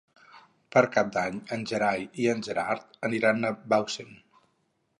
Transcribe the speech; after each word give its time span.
Per 0.75 0.81
Cap 0.95 1.11
d'Any 1.17 1.37
en 1.57 1.65
Gerai 1.73 2.07
i 2.23 2.25
en 2.33 2.41
Gerard 2.47 2.99
aniran 3.09 3.43
a 3.51 3.55
Bausen. 3.75 4.13